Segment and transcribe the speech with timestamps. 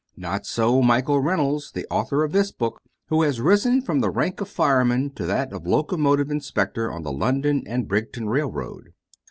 [0.17, 4.41] Not so Michael Reynolds, the author of this book, who has risen from the rank
[4.41, 8.93] of fireman to that of locomotive inspector on the London and Brighton railroad.